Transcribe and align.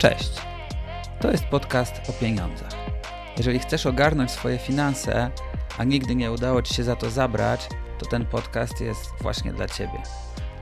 Cześć. 0.00 0.32
To 1.20 1.30
jest 1.30 1.44
podcast 1.44 2.10
o 2.10 2.12
pieniądzach. 2.12 2.72
Jeżeli 3.36 3.58
chcesz 3.58 3.86
ogarnąć 3.86 4.30
swoje 4.30 4.58
finanse, 4.58 5.30
a 5.78 5.84
nigdy 5.84 6.14
nie 6.14 6.32
udało 6.32 6.62
Ci 6.62 6.74
się 6.74 6.84
za 6.84 6.96
to 6.96 7.10
zabrać, 7.10 7.68
to 7.98 8.06
ten 8.06 8.26
podcast 8.26 8.80
jest 8.80 9.10
właśnie 9.20 9.52
dla 9.52 9.68
Ciebie. 9.68 10.02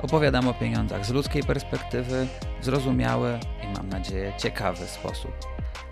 Opowiadam 0.02 0.48
o 0.48 0.54
pieniądzach 0.54 1.06
z 1.06 1.10
ludzkiej 1.10 1.42
perspektywy, 1.42 2.26
w 2.60 2.64
zrozumiały 2.64 3.40
i 3.62 3.76
mam 3.76 3.88
nadzieję 3.88 4.32
ciekawy 4.38 4.86
sposób. 4.86 5.32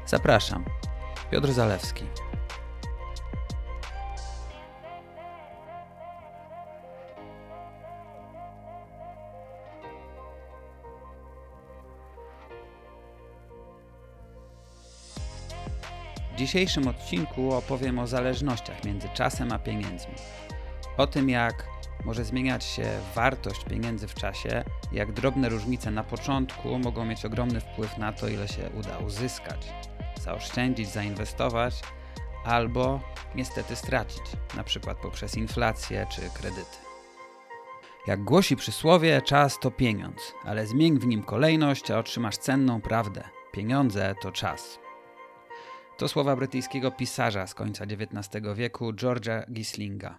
Zapraszam. 0.06 0.64
Piotr 1.30 1.52
Zalewski. 1.52 2.04
W 16.36 16.39
dzisiejszym 16.39 16.89
odcinku 16.89 17.54
opowiem 17.54 17.99
o 17.99 18.07
zależnościach 18.07 18.85
między 18.85 19.08
czasem 19.14 19.53
a 19.53 19.58
pieniędzmi. 19.58 20.14
O 20.96 21.07
tym, 21.07 21.29
jak 21.29 21.68
może 22.04 22.25
zmieniać 22.25 22.64
się 22.64 23.00
wartość 23.14 23.64
pieniędzy 23.64 24.08
w 24.08 24.14
czasie, 24.14 24.64
jak 24.93 25.13
drobne 25.13 25.49
różnice 25.49 25.91
na 25.91 26.04
początku 26.04 26.79
mogą 26.79 27.04
mieć 27.04 27.25
ogromny 27.25 27.61
wpływ 27.61 27.99
na 27.99 28.13
to, 28.13 28.29
ile 28.29 28.49
się 28.49 28.71
uda 28.79 28.99
uzyskać, 28.99 29.72
zaoszczędzić, 30.21 30.89
zainwestować 30.89 31.80
albo 32.44 33.00
niestety 33.34 33.77
stracić, 33.77 34.22
na 34.56 34.64
przykład 34.64 34.98
poprzez 34.98 35.36
inflację 35.36 36.06
czy 36.11 36.20
kredyty. 36.20 36.77
Jak 38.06 38.25
głosi 38.25 38.56
przysłowie, 38.56 39.22
czas 39.22 39.58
to 39.58 39.70
pieniądz, 39.70 40.34
ale 40.44 40.66
zmień 40.66 40.98
w 40.98 41.06
nim 41.06 41.22
kolejność, 41.22 41.91
a 41.91 41.98
otrzymasz 41.98 42.36
cenną 42.36 42.80
prawdę. 42.80 43.25
Pieniądze 43.53 44.14
to 44.20 44.32
czas. 44.32 44.85
To 45.98 46.08
słowa 46.08 46.36
brytyjskiego 46.36 46.91
pisarza 46.91 47.47
z 47.47 47.55
końca 47.55 47.84
XIX 47.84 48.44
wieku, 48.55 48.92
George'a 48.92 49.52
Gislinga. 49.52 50.19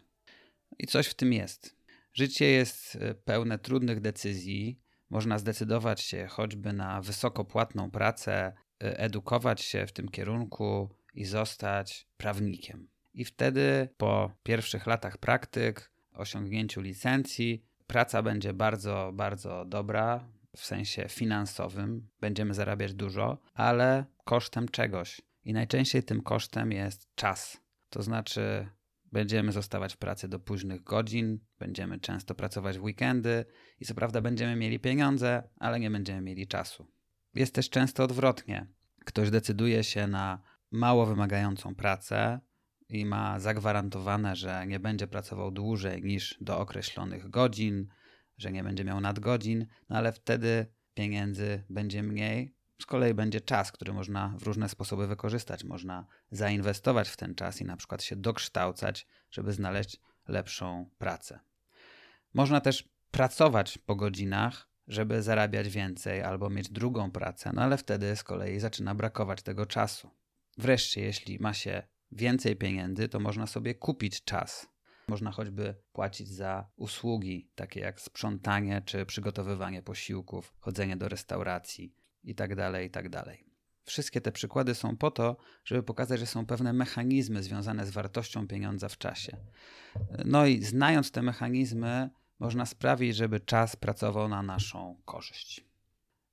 I 0.80 0.88
coś 0.88 1.08
w 1.08 1.14
tym 1.14 1.34
jest. 1.34 1.76
Życie 2.14 2.46
jest 2.46 2.96
e, 3.02 3.16
pełne 3.16 3.60
trudnych 3.60 4.02
decyzji. 4.02 4.80
Można 5.10 5.38
zdecydować 5.40 6.02
się 6.02 6.28
choćby 6.28 6.74
na 6.74 7.02
wysokopłatną 7.02 7.92
pracę, 7.92 8.54
e, 8.84 9.00
edukować 9.00 9.62
się 9.62 9.88
w 9.88 9.92
tym 9.92 10.10
kierunku 10.10 10.90
i 11.14 11.26
zostać 11.26 12.08
prawnikiem. 12.18 12.88
I 13.14 13.26
wtedy 13.26 13.90
po 13.98 14.32
pierwszych 14.44 14.88
latach 14.88 15.18
praktyk, 15.18 15.92
osiągnięciu 16.14 16.82
licencji, 16.82 17.66
praca 17.88 18.24
będzie 18.24 18.54
bardzo, 18.54 19.12
bardzo 19.14 19.66
dobra 19.66 20.28
w 20.56 20.66
sensie 20.66 21.06
finansowym. 21.10 22.08
Będziemy 22.22 22.54
zarabiać 22.54 22.94
dużo, 22.94 23.38
ale 23.54 24.06
kosztem 24.26 24.70
czegoś. 24.70 25.22
I 25.48 25.54
najczęściej 25.54 26.04
tym 26.04 26.22
kosztem 26.22 26.72
jest 26.72 27.16
czas. 27.16 27.62
To 27.90 28.04
znaczy, 28.04 28.70
będziemy 29.12 29.52
zostawać 29.52 29.94
w 29.94 29.98
pracy 29.98 30.28
do 30.28 30.40
późnych 30.40 30.84
godzin, 30.84 31.40
będziemy 31.60 32.00
często 32.00 32.36
pracować 32.36 32.78
w 32.78 32.84
weekendy 32.84 33.46
i 33.80 33.86
co 33.86 33.96
prawda 33.96 34.22
będziemy 34.22 34.56
mieli 34.56 34.80
pieniądze, 34.80 35.50
ale 35.60 35.80
nie 35.80 35.92
będziemy 35.92 36.22
mieli 36.22 36.48
czasu. 36.48 36.88
Jest 37.34 37.56
też 37.56 37.70
często 37.70 38.04
odwrotnie. 38.04 38.68
Ktoś 39.06 39.30
decyduje 39.30 39.84
się 39.84 40.08
na 40.08 40.42
mało 40.72 41.06
wymagającą 41.06 41.76
pracę 41.76 42.40
i 42.90 43.06
ma 43.06 43.40
zagwarantowane, 43.40 44.36
że 44.36 44.68
nie 44.68 44.80
będzie 44.80 45.08
pracował 45.08 45.52
dłużej 45.52 46.04
niż 46.04 46.38
do 46.42 46.60
określonych 46.60 47.30
godzin, 47.30 47.88
że 48.38 48.52
nie 48.52 48.64
będzie 48.64 48.84
miał 48.84 49.02
nadgodzin, 49.02 49.66
no 49.90 49.98
ale 49.98 50.12
wtedy 50.12 50.66
pieniędzy 50.94 51.64
będzie 51.70 52.04
mniej, 52.04 52.57
z 52.82 52.86
kolei 52.86 53.14
będzie 53.14 53.42
czas, 53.42 53.72
który 53.72 53.94
można 53.94 54.34
w 54.40 54.44
różne 54.44 54.70
sposoby 54.70 55.08
wykorzystać. 55.08 55.64
Można 55.64 56.06
zainwestować 56.32 57.10
w 57.10 57.18
ten 57.18 57.36
czas 57.36 57.62
i 57.62 57.66
na 57.66 57.78
przykład 57.78 58.04
się 58.04 58.16
dokształcać, 58.16 59.08
żeby 59.32 59.54
znaleźć 59.54 60.00
lepszą 60.28 60.90
pracę. 60.98 61.40
Można 62.34 62.62
też 62.62 62.90
pracować 63.12 63.78
po 63.78 63.96
godzinach, 63.96 64.70
żeby 64.88 65.24
zarabiać 65.24 65.70
więcej 65.70 66.22
albo 66.22 66.50
mieć 66.50 66.70
drugą 66.70 67.12
pracę, 67.12 67.52
no 67.54 67.62
ale 67.62 67.78
wtedy 67.78 68.16
z 68.16 68.24
kolei 68.24 68.60
zaczyna 68.60 68.96
brakować 68.96 69.42
tego 69.42 69.66
czasu. 69.66 70.10
Wreszcie, 70.58 71.02
jeśli 71.02 71.40
ma 71.40 71.54
się 71.54 71.84
więcej 72.12 72.56
pieniędzy, 72.56 73.10
to 73.10 73.20
można 73.20 73.48
sobie 73.48 73.76
kupić 73.76 74.24
czas. 74.24 74.70
Można 75.08 75.32
choćby 75.32 75.76
płacić 75.94 76.28
za 76.30 76.70
usługi, 76.76 77.52
takie 77.56 77.80
jak 77.80 78.02
sprzątanie 78.02 78.82
czy 78.86 79.06
przygotowywanie 79.06 79.82
posiłków, 79.82 80.54
chodzenie 80.60 80.98
do 80.98 81.10
restauracji, 81.10 81.96
i 82.28 82.36
tak 82.36 82.56
dalej, 82.56 82.88
i 82.88 82.90
tak 82.90 83.10
dalej. 83.10 83.44
Wszystkie 83.84 84.22
te 84.22 84.32
przykłady 84.32 84.76
są 84.76 84.98
po 84.98 85.12
to, 85.12 85.38
żeby 85.66 85.84
pokazać, 85.84 86.20
że 86.20 86.26
są 86.26 86.46
pewne 86.46 86.74
mechanizmy 86.74 87.44
związane 87.44 87.86
z 87.86 87.90
wartością 87.90 88.48
pieniądza 88.48 88.90
w 88.90 88.98
czasie. 88.98 89.38
No 90.26 90.46
i 90.46 90.64
znając 90.64 91.12
te 91.12 91.22
mechanizmy, 91.22 92.10
można 92.40 92.66
sprawić, 92.66 93.16
żeby 93.16 93.40
czas 93.40 93.76
pracował 93.76 94.30
na 94.30 94.44
naszą 94.44 95.02
korzyść. 95.06 95.66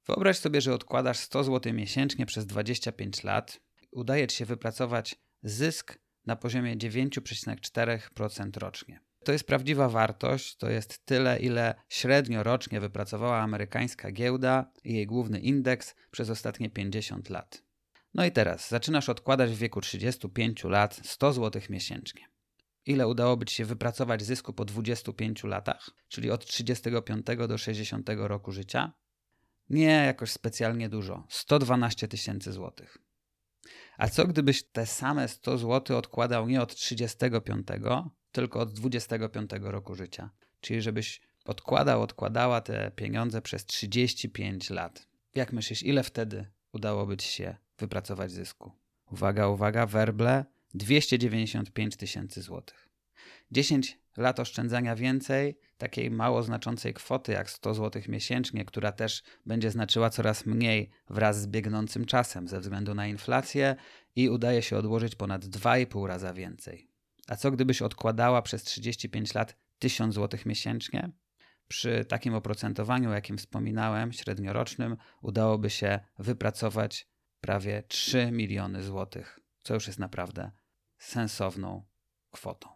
Wyobraź 0.07 0.39
sobie, 0.39 0.61
że 0.61 0.75
odkładasz 0.75 1.19
100 1.19 1.45
zł 1.45 1.73
miesięcznie 1.73 2.27
przez 2.27 2.47
25 2.47 3.25
lat. 3.25 3.61
Udaje 3.91 4.27
ci 4.27 4.37
się 4.37 4.45
wypracować 4.45 5.17
zysk 5.43 5.99
na 6.27 6.37
poziomie 6.37 6.77
9,4% 6.77 8.59
rocznie. 8.59 9.01
To 9.25 9.33
jest 9.33 9.47
prawdziwa 9.47 9.89
wartość, 9.89 10.57
to 10.57 10.71
jest 10.71 11.07
tyle, 11.07 11.39
ile 11.39 11.75
średnio 11.89 12.43
rocznie 12.43 12.81
wypracowała 12.81 13.39
amerykańska 13.39 14.13
giełda 14.13 14.73
i 14.85 14.95
jej 14.95 15.07
główny 15.07 15.41
indeks 15.41 15.95
przez 16.11 16.31
ostatnie 16.31 16.71
50 16.71 17.31
lat. 17.31 17.63
No 18.15 18.25
i 18.25 18.33
teraz 18.33 18.69
zaczynasz 18.69 19.09
odkładać 19.09 19.51
w 19.51 19.59
wieku 19.59 19.81
35 19.81 20.65
lat 20.65 21.01
100 21.05 21.33
zł 21.33 21.63
miesięcznie. 21.71 22.29
Ile 22.87 23.09
udałoby 23.09 23.47
ci 23.47 23.55
się 23.55 23.65
wypracować 23.65 24.23
zysku 24.23 24.53
po 24.53 24.65
25 24.65 25.45
latach, 25.45 25.91
czyli 26.09 26.31
od 26.31 26.47
35 26.47 27.27
do 27.49 27.59
60 27.59 28.09
roku 28.17 28.53
życia? 28.53 28.93
Nie 29.71 30.05
jakoś 30.07 30.31
specjalnie 30.31 30.89
dużo 30.89 31.27
112 31.29 32.09
tysięcy 32.09 32.53
złotych. 32.53 32.99
A 33.99 34.09
co 34.09 34.27
gdybyś 34.27 34.63
te 34.63 34.87
same 34.87 35.29
100 35.29 35.59
zł 35.59 35.99
odkładał 35.99 36.49
nie 36.49 36.63
od 36.63 36.75
35, 36.75 37.67
tylko 38.35 38.61
od 38.61 38.73
25 38.73 39.51
roku 39.61 39.95
życia. 39.95 40.31
Czyli 40.61 40.83
żebyś 40.83 41.21
odkładał, 41.45 42.03
odkładała 42.03 42.61
te 42.61 42.91
pieniądze 42.91 43.43
przez 43.43 43.67
35 43.67 44.71
lat. 44.71 45.07
Jak 45.35 45.53
myślisz, 45.53 45.83
ile 45.83 46.03
wtedy 46.03 46.47
udałoby 46.73 47.17
ci 47.17 47.29
się 47.29 47.57
wypracować 47.79 48.33
zysku? 48.33 48.73
Uwaga, 49.13 49.49
uwaga, 49.49 49.87
werble 49.87 50.45
295 50.75 51.97
tysięcy 51.97 52.43
złotych. 52.43 52.89
10 53.51 53.99
lat 54.17 54.41
oszczędzania 54.41 54.97
więcej, 54.97 55.59
takiej 55.79 56.11
mało 56.11 56.43
znaczącej 56.43 56.95
kwoty 56.95 57.33
jak 57.33 57.51
100 57.51 57.75
zł 57.75 58.03
miesięcznie, 58.09 58.65
która 58.65 58.93
też 58.93 59.23
będzie 59.47 59.71
znaczyła 59.71 60.11
coraz 60.11 60.47
mniej 60.47 60.91
wraz 61.11 61.41
z 61.41 61.47
biegnącym 61.47 62.05
czasem 62.05 62.49
ze 62.49 62.61
względu 62.61 62.95
na 62.95 63.07
inflację 63.07 63.77
i 64.17 64.29
udaje 64.29 64.63
się 64.63 64.77
odłożyć 64.77 65.15
ponad 65.15 65.45
2,5 65.45 66.07
raza 66.07 66.35
więcej. 66.35 66.94
A 67.29 67.37
co 67.37 67.51
gdybyś 67.51 67.83
odkładała 67.83 68.43
przez 68.43 68.63
35 68.63 69.35
lat 69.35 69.57
1000 69.79 70.15
zł 70.15 70.41
miesięcznie? 70.47 71.11
Przy 71.69 72.05
takim 72.05 72.35
oprocentowaniu, 72.35 73.13
jakim 73.13 73.39
wspominałem, 73.39 74.13
średniorocznym, 74.13 74.97
udałoby 75.23 75.71
się 75.71 76.01
wypracować 76.19 77.09
prawie 77.41 77.83
3 77.89 78.31
miliony 78.33 78.83
złotych, 78.83 79.41
co 79.63 79.75
już 79.75 79.87
jest 79.87 79.99
naprawdę 79.99 80.51
sensowną 80.99 81.85
kwotą. 82.31 82.69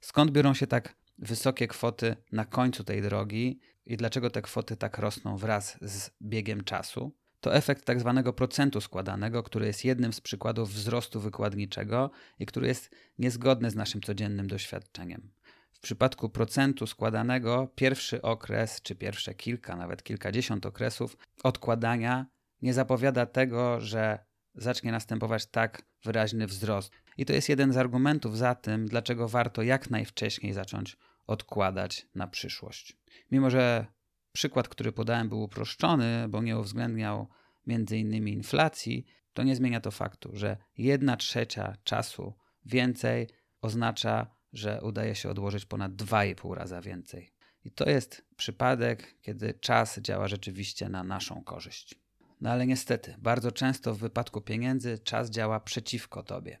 Skąd 0.00 0.30
biorą 0.30 0.54
się 0.54 0.66
tak 0.66 0.96
wysokie 1.18 1.68
kwoty 1.68 2.16
na 2.32 2.44
końcu 2.44 2.84
tej 2.84 3.02
drogi 3.02 3.60
i 3.86 3.96
dlaczego 3.96 4.30
te 4.30 4.42
kwoty 4.42 4.76
tak 4.76 4.98
rosną 4.98 5.36
wraz 5.36 5.78
z 5.82 6.10
biegiem 6.22 6.64
czasu? 6.64 7.16
To 7.40 7.54
efekt 7.54 7.84
tak 7.84 8.00
zwanego 8.00 8.32
procentu 8.32 8.80
składanego, 8.80 9.42
który 9.42 9.66
jest 9.66 9.84
jednym 9.84 10.12
z 10.12 10.20
przykładów 10.20 10.72
wzrostu 10.72 11.20
wykładniczego 11.20 12.10
i 12.38 12.46
który 12.46 12.66
jest 12.66 12.90
niezgodny 13.18 13.70
z 13.70 13.74
naszym 13.74 14.00
codziennym 14.00 14.48
doświadczeniem. 14.48 15.30
W 15.72 15.80
przypadku 15.80 16.28
procentu 16.28 16.86
składanego 16.86 17.68
pierwszy 17.74 18.22
okres, 18.22 18.82
czy 18.82 18.94
pierwsze 18.94 19.34
kilka, 19.34 19.76
nawet 19.76 20.02
kilkadziesiąt 20.02 20.66
okresów 20.66 21.16
odkładania 21.42 22.26
nie 22.62 22.74
zapowiada 22.74 23.26
tego, 23.26 23.80
że 23.80 24.18
zacznie 24.54 24.92
następować 24.92 25.46
tak 25.46 25.82
wyraźny 26.04 26.46
wzrost. 26.46 26.92
I 27.18 27.24
to 27.24 27.32
jest 27.32 27.48
jeden 27.48 27.72
z 27.72 27.76
argumentów 27.76 28.38
za 28.38 28.54
tym, 28.54 28.86
dlaczego 28.86 29.28
warto 29.28 29.62
jak 29.62 29.90
najwcześniej 29.90 30.52
zacząć 30.52 30.96
odkładać 31.26 32.06
na 32.14 32.26
przyszłość. 32.26 32.96
Mimo, 33.30 33.50
że 33.50 33.86
przykład, 34.32 34.68
który 34.68 34.92
podałem, 34.92 35.28
był 35.28 35.42
uproszczony, 35.42 36.26
bo 36.28 36.42
nie 36.42 36.58
uwzględniał 36.58 37.28
m.in. 37.68 38.28
inflacji, 38.28 39.06
to 39.32 39.42
nie 39.42 39.56
zmienia 39.56 39.80
to 39.80 39.90
faktu, 39.90 40.30
że 40.32 40.56
jedna 40.78 41.16
trzecia 41.16 41.76
czasu 41.84 42.34
więcej 42.66 43.28
oznacza, 43.60 44.26
że 44.52 44.80
udaje 44.82 45.14
się 45.14 45.30
odłożyć 45.30 45.64
ponad 45.64 45.92
2,5 45.92 46.54
raza 46.54 46.80
więcej. 46.80 47.32
I 47.64 47.70
to 47.70 47.90
jest 47.90 48.24
przypadek, 48.36 49.16
kiedy 49.20 49.54
czas 49.54 50.00
działa 50.00 50.28
rzeczywiście 50.28 50.88
na 50.88 51.04
naszą 51.04 51.44
korzyść. 51.44 51.94
No 52.40 52.50
ale 52.50 52.66
niestety, 52.66 53.14
bardzo 53.18 53.52
często 53.52 53.94
w 53.94 53.98
wypadku 53.98 54.40
pieniędzy 54.40 54.98
czas 54.98 55.30
działa 55.30 55.60
przeciwko 55.60 56.22
tobie. 56.22 56.58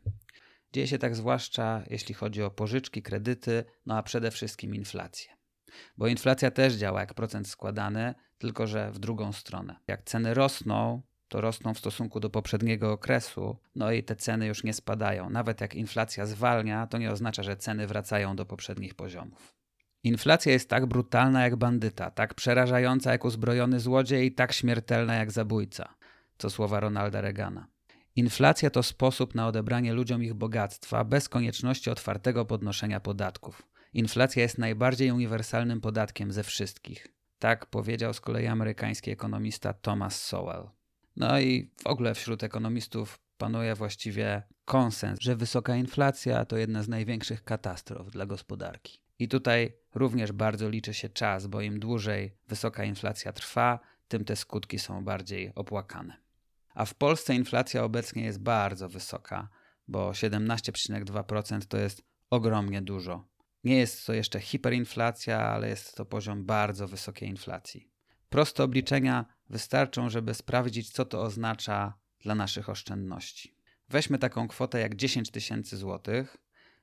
Dzieje 0.72 0.86
się 0.86 0.98
tak 0.98 1.16
zwłaszcza 1.16 1.82
jeśli 1.90 2.14
chodzi 2.14 2.42
o 2.42 2.50
pożyczki, 2.50 3.02
kredyty, 3.02 3.64
no 3.86 3.96
a 3.96 4.02
przede 4.02 4.30
wszystkim 4.30 4.74
inflację. 4.74 5.39
Bo 5.96 6.06
inflacja 6.06 6.50
też 6.50 6.74
działa 6.74 7.00
jak 7.00 7.14
procent 7.14 7.48
składany, 7.48 8.14
tylko 8.38 8.66
że 8.66 8.92
w 8.92 8.98
drugą 8.98 9.32
stronę. 9.32 9.76
Jak 9.86 10.02
ceny 10.02 10.34
rosną, 10.34 11.02
to 11.28 11.40
rosną 11.40 11.74
w 11.74 11.78
stosunku 11.78 12.20
do 12.20 12.30
poprzedniego 12.30 12.92
okresu, 12.92 13.56
no 13.74 13.92
i 13.92 14.02
te 14.02 14.16
ceny 14.16 14.46
już 14.46 14.64
nie 14.64 14.74
spadają. 14.74 15.30
Nawet 15.30 15.60
jak 15.60 15.74
inflacja 15.74 16.26
zwalnia, 16.26 16.86
to 16.86 16.98
nie 16.98 17.10
oznacza, 17.10 17.42
że 17.42 17.56
ceny 17.56 17.86
wracają 17.86 18.36
do 18.36 18.46
poprzednich 18.46 18.94
poziomów. 18.94 19.54
Inflacja 20.04 20.52
jest 20.52 20.68
tak 20.68 20.86
brutalna 20.86 21.42
jak 21.42 21.56
bandyta, 21.56 22.10
tak 22.10 22.34
przerażająca 22.34 23.12
jak 23.12 23.24
uzbrojony 23.24 23.80
złodziej 23.80 24.26
i 24.26 24.32
tak 24.32 24.52
śmiertelna 24.52 25.14
jak 25.14 25.30
zabójca. 25.30 25.94
To 26.36 26.50
słowa 26.50 26.80
Ronalda 26.80 27.20
Reagana. 27.20 27.66
Inflacja 28.16 28.70
to 28.70 28.82
sposób 28.82 29.34
na 29.34 29.46
odebranie 29.46 29.92
ludziom 29.92 30.22
ich 30.22 30.34
bogactwa 30.34 31.04
bez 31.04 31.28
konieczności 31.28 31.90
otwartego 31.90 32.44
podnoszenia 32.44 33.00
podatków. 33.00 33.69
Inflacja 33.92 34.42
jest 34.42 34.58
najbardziej 34.58 35.10
uniwersalnym 35.10 35.80
podatkiem 35.80 36.32
ze 36.32 36.42
wszystkich. 36.42 37.06
Tak 37.38 37.66
powiedział 37.66 38.14
z 38.14 38.20
kolei 38.20 38.46
amerykański 38.46 39.10
ekonomista 39.10 39.72
Thomas 39.72 40.22
Sowell. 40.22 40.68
No 41.16 41.40
i 41.40 41.70
w 41.82 41.86
ogóle 41.86 42.14
wśród 42.14 42.42
ekonomistów 42.42 43.18
panuje 43.38 43.74
właściwie 43.74 44.42
konsens, 44.64 45.20
że 45.20 45.36
wysoka 45.36 45.76
inflacja 45.76 46.44
to 46.44 46.56
jedna 46.56 46.82
z 46.82 46.88
największych 46.88 47.44
katastrof 47.44 48.10
dla 48.10 48.26
gospodarki. 48.26 49.00
I 49.18 49.28
tutaj 49.28 49.72
również 49.94 50.32
bardzo 50.32 50.68
liczy 50.68 50.94
się 50.94 51.08
czas, 51.08 51.46
bo 51.46 51.60
im 51.60 51.80
dłużej 51.80 52.34
wysoka 52.48 52.84
inflacja 52.84 53.32
trwa, 53.32 53.80
tym 54.08 54.24
te 54.24 54.36
skutki 54.36 54.78
są 54.78 55.04
bardziej 55.04 55.54
opłakane. 55.54 56.16
A 56.74 56.84
w 56.84 56.94
Polsce 56.94 57.34
inflacja 57.34 57.84
obecnie 57.84 58.24
jest 58.24 58.40
bardzo 58.40 58.88
wysoka, 58.88 59.48
bo 59.88 60.10
17,2% 60.10 61.60
to 61.68 61.76
jest 61.76 62.02
ogromnie 62.30 62.82
dużo. 62.82 63.29
Nie 63.64 63.78
jest 63.78 64.06
to 64.06 64.12
jeszcze 64.12 64.40
hiperinflacja, 64.40 65.40
ale 65.40 65.68
jest 65.68 65.96
to 65.96 66.04
poziom 66.04 66.44
bardzo 66.44 66.88
wysokiej 66.88 67.28
inflacji. 67.28 67.90
Proste 68.28 68.64
obliczenia 68.64 69.24
wystarczą, 69.50 70.10
żeby 70.10 70.34
sprawdzić, 70.34 70.90
co 70.90 71.04
to 71.04 71.22
oznacza 71.22 71.94
dla 72.20 72.34
naszych 72.34 72.68
oszczędności. 72.68 73.54
Weźmy 73.88 74.18
taką 74.18 74.48
kwotę 74.48 74.80
jak 74.80 74.94
10 74.94 75.30
tysięcy 75.30 75.76
złotych 75.76 76.36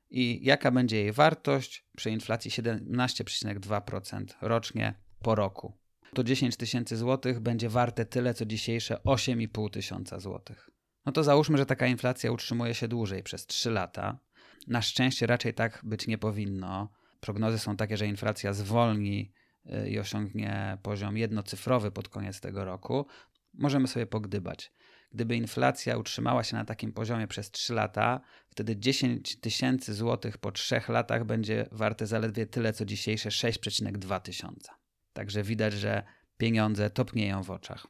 i 0.09 0.45
jaka 0.45 0.71
będzie 0.71 0.97
jej 0.97 1.11
wartość 1.11 1.85
przy 1.97 2.11
inflacji 2.11 2.51
17,2% 2.51 4.25
rocznie 4.41 4.93
po 5.21 5.35
roku. 5.35 5.73
To 6.13 6.23
10 6.23 6.57
tysięcy 6.57 6.97
złotych 6.97 7.39
będzie 7.39 7.69
warte 7.69 8.05
tyle, 8.05 8.33
co 8.33 8.45
dzisiejsze 8.45 8.95
8,5 8.95 9.69
tysiąca 9.69 10.19
złotych. 10.19 10.69
No 11.05 11.11
to 11.11 11.23
załóżmy, 11.23 11.57
że 11.57 11.65
taka 11.65 11.87
inflacja 11.87 12.31
utrzymuje 12.31 12.73
się 12.73 12.87
dłużej, 12.87 13.23
przez 13.23 13.45
3 13.45 13.71
lata. 13.71 14.19
Na 14.67 14.81
szczęście 14.81 15.27
raczej 15.27 15.53
tak 15.53 15.81
być 15.83 16.07
nie 16.07 16.17
powinno. 16.17 16.89
Prognozy 17.19 17.59
są 17.59 17.77
takie, 17.77 17.97
że 17.97 18.07
inflacja 18.07 18.53
zwolni 18.53 19.31
y, 19.65 19.89
i 19.89 19.99
osiągnie 19.99 20.77
poziom 20.83 21.17
jednocyfrowy 21.17 21.91
pod 21.91 22.09
koniec 22.09 22.39
tego 22.39 22.65
roku. 22.65 23.05
Możemy 23.53 23.87
sobie 23.87 24.05
pogdybać. 24.05 24.71
Gdyby 25.11 25.35
inflacja 25.35 25.97
utrzymała 25.97 26.43
się 26.43 26.55
na 26.55 26.65
takim 26.65 26.93
poziomie 26.93 27.27
przez 27.27 27.51
3 27.51 27.73
lata, 27.73 28.21
wtedy 28.49 28.77
10 28.77 29.39
tysięcy 29.39 29.93
złotych 29.93 30.37
po 30.37 30.51
3 30.51 30.81
latach 30.87 31.25
będzie 31.25 31.65
warte 31.71 32.07
zaledwie 32.07 32.45
tyle, 32.45 32.73
co 32.73 32.85
dzisiejsze 32.85 33.29
6,2 33.29 34.21
tysiąca. 34.21 34.77
Także 35.13 35.43
widać, 35.43 35.73
że 35.73 36.03
pieniądze 36.37 36.89
topnieją 36.89 37.43
w 37.43 37.51
oczach. 37.51 37.87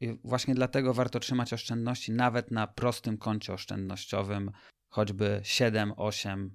I 0.00 0.18
właśnie 0.24 0.54
dlatego 0.54 0.94
warto 0.94 1.20
trzymać 1.20 1.52
oszczędności 1.52 2.12
nawet 2.12 2.50
na 2.50 2.66
prostym 2.66 3.18
koncie 3.18 3.52
oszczędnościowym, 3.52 4.50
choćby 4.90 5.40
7-8%. 5.44 6.48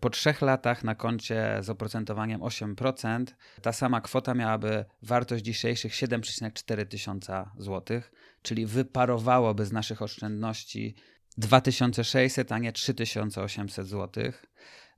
Po 0.00 0.10
trzech 0.10 0.42
latach 0.42 0.84
na 0.84 0.94
koncie 0.94 1.58
z 1.60 1.70
oprocentowaniem 1.70 2.40
8% 2.40 3.24
ta 3.62 3.72
sama 3.72 4.00
kwota 4.00 4.34
miałaby 4.34 4.84
wartość 5.02 5.44
dzisiejszych 5.44 5.92
7,4 5.92 6.86
tysiąca 6.86 7.52
złotych, 7.58 8.12
czyli 8.42 8.66
wyparowałoby 8.66 9.66
z 9.66 9.72
naszych 9.72 10.02
oszczędności 10.02 10.94
2600, 11.38 12.52
a 12.52 12.58
nie 12.58 12.72
3800 12.72 13.86
złotych. 13.86 14.46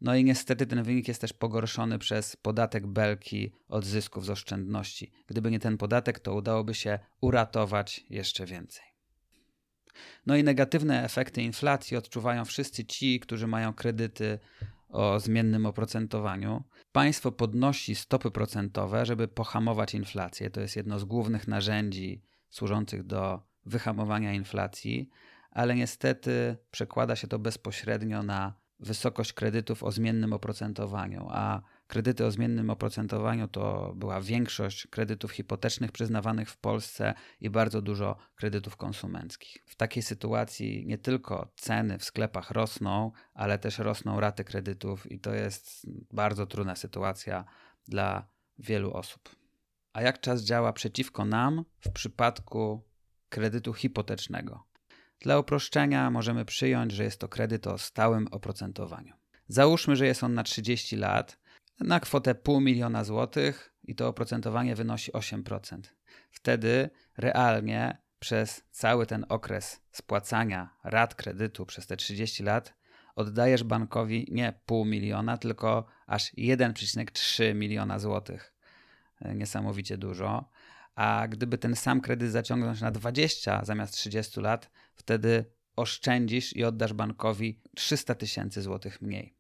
No 0.01 0.15
i 0.15 0.25
niestety 0.25 0.67
ten 0.67 0.83
wynik 0.83 1.09
jest 1.09 1.21
też 1.21 1.33
pogorszony 1.33 1.99
przez 1.99 2.37
podatek 2.37 2.87
belki 2.87 3.53
od 3.69 3.85
zysków 3.85 4.25
z 4.25 4.31
oszczędności. 4.31 5.12
Gdyby 5.27 5.51
nie 5.51 5.59
ten 5.59 5.79
podatek, 5.79 6.21
to 6.21 6.35
udałoby 6.35 6.75
się 6.75 6.99
uratować 7.21 8.05
jeszcze 8.11 8.47
więcej. 8.47 8.94
No 10.26 10.37
i 10.37 10.44
negatywne 10.44 11.05
efekty 11.05 11.43
inflacji 11.43 11.96
odczuwają 11.96 12.44
wszyscy 12.44 12.85
ci, 12.85 13.20
którzy 13.20 13.46
mają 13.46 13.73
kredyty 13.73 14.38
o 14.88 15.20
zmiennym 15.20 15.67
oprocentowaniu. 15.67 16.64
Państwo 16.93 17.32
podnosi 17.32 17.94
stopy 17.94 18.31
procentowe, 18.31 19.06
żeby 19.06 19.29
pohamować 19.29 19.94
inflację. 19.94 20.50
To 20.50 20.61
jest 20.61 20.76
jedno 20.76 20.99
z 20.99 21.05
głównych 21.05 21.49
narzędzi 21.49 22.23
służących 22.50 23.02
do 23.02 23.43
wyhamowania 23.67 24.32
inflacji, 24.32 25.11
ale 25.50 25.75
niestety 25.75 26.56
przekłada 26.70 27.17
się 27.17 27.29
to 27.29 27.38
bezpośrednio 27.38 28.23
na 28.23 28.55
wysokość 28.81 29.32
kredytów 29.32 29.82
o 29.82 29.93
zmiennym 29.93 30.32
oprocentowaniu, 30.32 31.26
a 31.31 31.62
kredyty 31.87 32.25
o 32.25 32.31
zmiennym 32.31 32.71
oprocentowaniu 32.71 33.49
to 33.49 33.93
była 33.97 34.21
większość 34.21 34.87
kredytów 34.87 35.31
hipotecznych 35.31 35.93
przyznawanych 35.93 36.51
w 36.51 36.57
Polsce 36.57 37.15
i 37.41 37.51
bardzo 37.51 37.83
dużo 37.83 38.17
kredytów 38.35 38.77
konsumenckich. 38.77 39.57
W 39.67 39.77
takiej 39.77 40.03
sytuacji 40.03 40.87
nie 40.87 40.99
tylko 40.99 41.53
ceny 41.57 41.99
w 41.99 42.05
sklepach 42.05 42.51
rosną, 42.51 43.13
ale 43.35 43.59
też 43.59 43.79
rosną 43.79 44.21
raty 44.21 44.45
kredytów 44.45 45.13
i 45.13 45.21
to 45.21 45.35
jest 45.35 45.87
bardzo 46.13 46.47
trudna 46.47 46.77
sytuacja 46.77 47.45
dla 47.89 48.27
wielu 48.59 48.93
osób. 48.93 49.37
A 49.93 50.03
jak 50.03 50.21
czas 50.21 50.43
działa 50.43 50.73
przeciwko 50.73 51.25
nam 51.25 51.65
w 51.81 51.91
przypadku 51.91 52.83
kredytu 53.29 53.73
hipotecznego? 53.73 54.67
Dla 55.21 55.39
uproszczenia 55.39 56.11
możemy 56.11 56.45
przyjąć, 56.45 56.93
że 56.93 57.05
jest 57.05 57.21
to 57.21 57.29
kredyt 57.29 57.67
o 57.67 57.79
stałym 57.79 58.29
oprocentowaniu. 58.31 59.15
Załóżmy, 59.49 59.97
że 59.97 60.07
jest 60.07 60.25
on 60.25 60.35
na 60.35 60.43
30 60.43 60.97
lat 60.97 61.39
na 61.81 62.00
kwotę 62.00 62.35
pół 62.35 62.61
miliona 62.61 63.05
złotych 63.05 63.75
i 63.85 63.94
to 63.94 64.09
oprocentowanie 64.09 64.75
wynosi 64.75 65.13
8%. 65.13 65.81
Wtedy 66.31 66.91
realnie 67.17 67.99
przez 68.19 68.65
cały 68.70 69.06
ten 69.06 69.27
okres 69.29 69.81
spłacania 69.93 70.77
rat 70.84 71.15
kredytu 71.15 71.67
przez 71.67 71.87
te 71.87 71.96
30 71.96 72.43
lat 72.43 72.75
oddajesz 73.15 73.65
bankowi 73.65 74.27
nie 74.31 74.53
pół 74.67 74.84
miliona, 74.84 75.37
tylko 75.37 75.87
aż 76.06 76.32
1,3 76.32 77.55
miliona 77.55 77.99
złotych. 77.99 78.55
Niesamowicie 79.34 79.99
dużo. 79.99 80.51
A 80.94 81.29
gdyby 81.29 81.58
ten 81.58 81.77
sam 81.77 82.01
kredyt 82.01 82.31
zaciągnąć 82.31 82.81
na 82.81 82.91
20 82.91 83.65
zamiast 83.65 83.94
30 83.94 84.41
lat, 84.41 84.70
wtedy 84.94 85.44
oszczędzisz 85.77 86.56
i 86.56 86.65
oddasz 86.65 86.93
bankowi 86.93 87.60
300 87.75 88.15
tysięcy 88.15 88.63
złotych 88.63 89.03
mniej. 89.03 89.37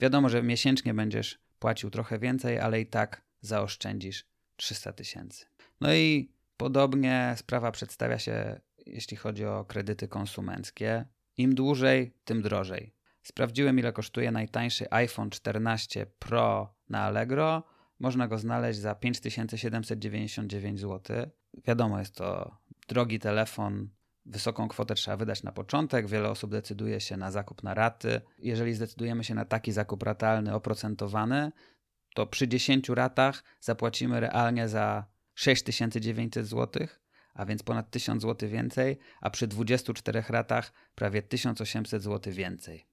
Wiadomo, 0.00 0.28
że 0.28 0.42
miesięcznie 0.42 0.94
będziesz 0.94 1.38
płacił 1.62 1.90
trochę 1.90 2.18
więcej, 2.18 2.58
ale 2.58 2.80
i 2.80 2.86
tak 2.86 3.22
zaoszczędzisz 3.40 4.26
300 4.56 4.92
tysięcy. 4.92 5.46
No 5.80 5.94
i 5.94 6.32
podobnie 6.56 7.34
sprawa 7.36 7.72
przedstawia 7.72 8.18
się, 8.18 8.60
jeśli 8.86 9.16
chodzi 9.16 9.46
o 9.46 9.64
kredyty 9.64 10.08
konsumenckie. 10.08 11.04
Im 11.36 11.54
dłużej, 11.54 12.14
tym 12.24 12.42
drożej. 12.42 12.94
Sprawdziłem, 13.22 13.78
ile 13.78 13.92
kosztuje 13.92 14.32
najtańszy 14.32 14.86
iPhone 14.90 15.30
14 15.30 16.06
Pro 16.06 16.74
na 16.88 17.02
Allegro. 17.02 17.62
Można 17.98 18.28
go 18.28 18.38
znaleźć 18.38 18.78
za 18.78 18.94
5799 18.94 20.80
zł. 20.80 21.30
Wiadomo, 21.66 21.98
jest 21.98 22.14
to 22.14 22.56
drogi 22.88 23.18
telefon, 23.18 23.88
Wysoką 24.26 24.68
kwotę 24.68 24.94
trzeba 24.94 25.16
wydać 25.16 25.42
na 25.42 25.52
początek. 25.52 26.06
Wiele 26.06 26.30
osób 26.30 26.50
decyduje 26.50 27.00
się 27.00 27.16
na 27.16 27.30
zakup 27.30 27.62
na 27.62 27.74
raty. 27.74 28.20
Jeżeli 28.38 28.74
zdecydujemy 28.74 29.24
się 29.24 29.34
na 29.34 29.44
taki 29.44 29.72
zakup 29.72 30.02
ratalny, 30.02 30.54
oprocentowany, 30.54 31.52
to 32.14 32.26
przy 32.26 32.48
10 32.48 32.88
ratach 32.88 33.44
zapłacimy 33.60 34.20
realnie 34.20 34.68
za 34.68 35.04
6900 35.34 36.46
zł, 36.46 36.86
a 37.34 37.46
więc 37.46 37.62
ponad 37.62 37.90
1000 37.90 38.22
zł 38.22 38.48
więcej, 38.48 38.98
a 39.20 39.30
przy 39.30 39.46
24 39.46 40.24
ratach 40.28 40.72
prawie 40.94 41.22
1800 41.22 42.02
zł 42.02 42.32
więcej. 42.32 42.86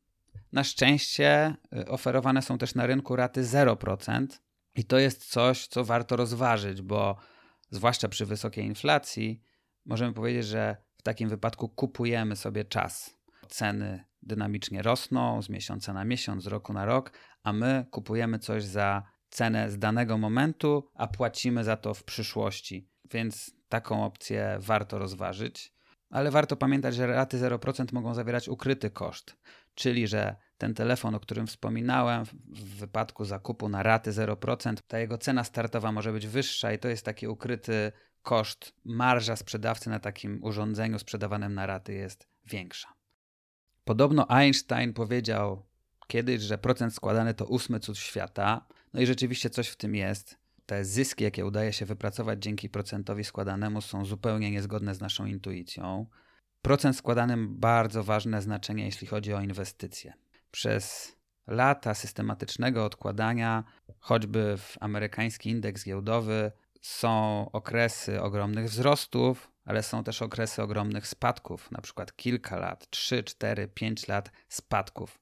Na 0.51 0.63
szczęście 0.63 1.55
y, 1.73 1.87
oferowane 1.87 2.41
są 2.41 2.57
też 2.57 2.75
na 2.75 2.87
rynku 2.87 3.15
raty 3.15 3.43
0% 3.43 4.27
i 4.75 4.83
to 4.83 4.99
jest 4.99 5.29
coś, 5.29 5.67
co 5.67 5.83
warto 5.83 6.15
rozważyć, 6.15 6.81
bo 6.81 7.17
zwłaszcza 7.69 8.07
przy 8.07 8.25
wysokiej 8.25 8.65
inflacji 8.65 9.41
możemy 9.85 10.13
powiedzieć, 10.13 10.45
że 10.45 10.77
w 10.99 11.01
takim 11.01 11.29
wypadku 11.29 11.69
kupujemy 11.69 12.35
sobie 12.35 12.65
czas. 12.65 13.17
Ceny 13.47 14.03
dynamicznie 14.21 14.81
rosną 14.81 15.41
z 15.41 15.49
miesiąca 15.49 15.93
na 15.93 16.05
miesiąc, 16.05 16.43
z 16.43 16.47
roku 16.47 16.73
na 16.73 16.85
rok, 16.85 17.11
a 17.43 17.53
my 17.53 17.85
kupujemy 17.91 18.39
coś 18.39 18.63
za 18.63 19.03
cenę 19.29 19.71
z 19.71 19.79
danego 19.79 20.17
momentu, 20.17 20.89
a 20.95 21.07
płacimy 21.07 21.63
za 21.63 21.77
to 21.77 21.93
w 21.93 22.03
przyszłości. 22.03 22.89
więc 23.11 23.51
taką 23.69 24.05
opcję 24.05 24.57
warto 24.59 24.99
rozważyć. 24.99 25.73
Ale 26.09 26.31
warto 26.31 26.55
pamiętać, 26.55 26.95
że 26.95 27.07
raty 27.07 27.37
0% 27.37 27.93
mogą 27.93 28.13
zawierać 28.13 28.49
ukryty 28.49 28.89
koszt, 28.89 29.35
czyli 29.75 30.07
że 30.07 30.35
ten 30.59 30.73
telefon, 30.73 31.15
o 31.15 31.19
którym 31.19 31.47
wspominałem, 31.47 32.25
w 32.45 32.63
wypadku 32.63 33.25
zakupu 33.25 33.69
na 33.69 33.83
raty 33.83 34.11
0%, 34.11 34.75
ta 34.87 34.99
jego 34.99 35.17
cena 35.17 35.43
startowa 35.43 35.91
może 35.91 36.11
być 36.11 36.27
wyższa 36.27 36.73
i 36.73 36.79
to 36.79 36.87
jest 36.87 37.05
taki 37.05 37.27
ukryty 37.27 37.91
koszt. 38.21 38.73
Marża 38.85 39.35
sprzedawcy 39.35 39.89
na 39.89 39.99
takim 39.99 40.43
urządzeniu 40.43 40.99
sprzedawanym 40.99 41.53
na 41.53 41.65
raty 41.65 41.93
jest 41.93 42.27
większa. 42.45 42.93
Podobno 43.83 44.29
Einstein 44.29 44.93
powiedział 44.93 45.65
kiedyś, 46.07 46.41
że 46.41 46.57
procent 46.57 46.93
składany 46.93 47.33
to 47.33 47.45
ósmy 47.45 47.79
cud 47.79 47.97
świata. 47.97 48.67
No 48.93 49.01
i 49.01 49.05
rzeczywiście 49.05 49.49
coś 49.49 49.67
w 49.67 49.75
tym 49.75 49.95
jest. 49.95 50.37
Te 50.65 50.85
zyski, 50.85 51.23
jakie 51.23 51.45
udaje 51.45 51.73
się 51.73 51.85
wypracować 51.85 52.43
dzięki 52.43 52.69
procentowi 52.69 53.23
składanemu, 53.23 53.81
są 53.81 54.05
zupełnie 54.05 54.51
niezgodne 54.51 54.95
z 54.95 55.01
naszą 55.01 55.25
intuicją. 55.25 56.05
Procent 56.61 56.95
składanym 56.97 57.59
bardzo 57.59 58.03
ważne 58.03 58.41
znaczenie, 58.41 58.85
jeśli 58.85 59.07
chodzi 59.07 59.33
o 59.33 59.41
inwestycje. 59.41 60.13
Przez 60.51 61.15
lata 61.47 61.93
systematycznego 61.93 62.85
odkładania, 62.85 63.63
choćby 63.99 64.57
w 64.57 64.77
amerykański 64.79 65.49
indeks 65.49 65.85
giełdowy, 65.85 66.51
są 66.81 67.45
okresy 67.51 68.21
ogromnych 68.21 68.65
wzrostów, 68.65 69.51
ale 69.65 69.83
są 69.83 70.03
też 70.03 70.21
okresy 70.21 70.61
ogromnych 70.61 71.07
spadków, 71.07 71.71
na 71.71 71.81
przykład 71.81 72.15
kilka 72.15 72.57
lat, 72.57 72.89
3, 72.89 73.23
4, 73.23 73.67
5 73.67 74.07
lat 74.07 74.31
spadków. 74.47 75.19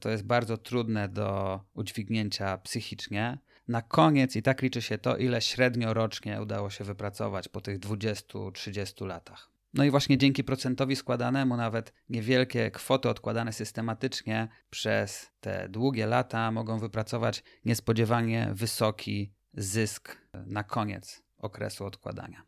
To 0.00 0.10
jest 0.10 0.24
bardzo 0.24 0.56
trudne 0.56 1.08
do 1.08 1.60
udźwignięcia 1.74 2.58
psychicznie. 2.58 3.38
Na 3.68 3.82
koniec 3.82 4.36
i 4.36 4.42
tak 4.42 4.62
liczy 4.62 4.82
się 4.82 4.98
to, 4.98 5.16
ile 5.16 5.40
średnio 5.40 5.94
rocznie 5.94 6.42
udało 6.42 6.70
się 6.70 6.84
wypracować 6.84 7.48
po 7.48 7.60
tych 7.60 7.78
20-30 7.78 9.06
latach. 9.06 9.55
No 9.76 9.84
i 9.84 9.90
właśnie 9.90 10.18
dzięki 10.18 10.44
procentowi 10.44 10.96
składanemu 10.96 11.56
nawet 11.56 11.92
niewielkie 12.08 12.70
kwoty 12.70 13.08
odkładane 13.08 13.52
systematycznie 13.52 14.48
przez 14.70 15.30
te 15.40 15.68
długie 15.68 16.06
lata 16.06 16.50
mogą 16.50 16.78
wypracować 16.78 17.42
niespodziewanie 17.64 18.50
wysoki 18.52 19.32
zysk 19.54 20.18
na 20.46 20.64
koniec 20.64 21.22
okresu 21.38 21.84
odkładania. 21.84 22.42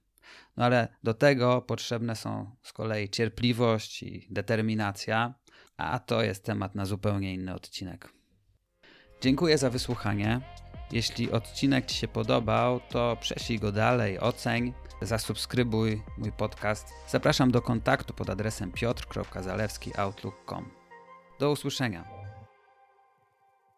No 0.57 0.65
ale 0.65 0.89
do 1.03 1.15
tego 1.15 1.63
potrzebne 1.63 2.17
są 2.17 2.57
z 2.63 2.73
kolei 2.73 3.09
cierpliwość 3.09 4.03
i 4.03 4.27
determinacja, 4.31 5.35
a 5.77 5.99
to 5.99 6.23
jest 6.23 6.45
temat 6.45 6.75
na 6.75 6.87
zupełnie 6.87 7.35
inny 7.35 7.55
odcinek. 7.55 8.13
Dziękuję 9.21 9.59
za 9.59 9.71
wysłuchanie. 9.71 10.41
Jeśli 10.93 11.33
odcinek 11.33 11.87
Ci 11.87 11.97
się 11.97 12.09
podobał, 12.09 12.81
to 12.81 13.17
prześlij 13.21 13.59
go 13.59 13.73
dalej, 13.73 14.19
oceń, 14.21 14.73
zasubskrybuj 15.03 16.03
mój 16.19 16.33
podcast. 16.33 16.89
Zapraszam 17.09 17.51
do 17.51 17.63
kontaktu 17.63 18.15
pod 18.15 18.31
adresem 18.31 18.73
piotr.zalewski.outlook.com. 18.73 20.71
Do 21.39 21.51
usłyszenia. 21.51 22.28